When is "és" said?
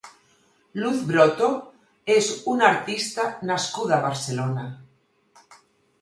2.15-2.29